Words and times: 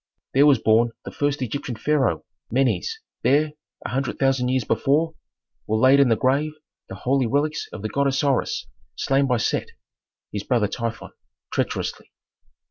There 0.33 0.47
was 0.47 0.57
born 0.57 0.93
the 1.05 1.11
first 1.11 1.43
Egyptian 1.43 1.75
pharaoh, 1.75 2.25
Menes, 2.49 2.99
there, 3.21 3.51
a 3.85 3.89
hundred 3.89 4.17
thousand 4.17 4.47
years 4.49 4.63
before, 4.63 5.13
were 5.67 5.77
laid 5.77 5.99
in 5.99 6.09
the 6.09 6.15
grave 6.15 6.53
the 6.89 6.95
holy 6.95 7.27
relics 7.27 7.67
of 7.71 7.83
the 7.83 7.89
god 7.89 8.07
Osiris 8.07 8.65
slain 8.95 9.27
by 9.27 9.37
Set 9.37 9.67
(his 10.31 10.41
brother 10.43 10.67
Typhon) 10.67 11.11
treacherously. 11.53 12.11